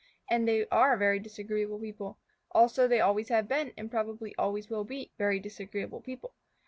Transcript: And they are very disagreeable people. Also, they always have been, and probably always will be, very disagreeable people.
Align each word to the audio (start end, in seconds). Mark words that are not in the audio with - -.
And 0.27 0.47
they 0.47 0.65
are 0.69 0.97
very 0.97 1.19
disagreeable 1.19 1.77
people. 1.77 2.17
Also, 2.49 2.87
they 2.87 2.99
always 2.99 3.29
have 3.29 3.47
been, 3.47 3.71
and 3.77 3.91
probably 3.91 4.33
always 4.35 4.67
will 4.67 4.83
be, 4.83 5.11
very 5.19 5.39
disagreeable 5.39 6.01
people. 6.01 6.33